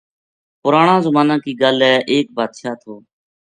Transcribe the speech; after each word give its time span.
پرانا 0.61 0.95
زمانا 1.05 1.35
کی 1.43 1.51
گل 1.61 1.77
ہے 1.89 1.95
ایک 2.13 2.25
بادشاہ 2.37 2.73
تھو 2.81 2.93